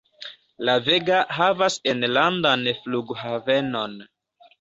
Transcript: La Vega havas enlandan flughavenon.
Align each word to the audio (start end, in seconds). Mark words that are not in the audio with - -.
La 0.67 0.73
Vega 0.85 1.19
havas 1.39 1.77
enlandan 1.93 2.65
flughavenon. 2.79 3.95